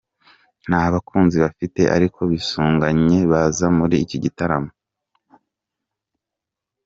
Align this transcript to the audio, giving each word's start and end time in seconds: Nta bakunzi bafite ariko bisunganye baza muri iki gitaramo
Nta 0.67 0.81
bakunzi 0.93 1.35
bafite 1.43 1.81
ariko 1.95 2.19
bisunganye 2.31 3.17
baza 3.31 3.67
muri 3.77 3.95
iki 4.03 4.17
gitaramo 4.23 4.71